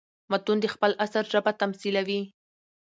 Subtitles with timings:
[0.31, 2.21] متون د خپل عصر ژبه تميثلوي.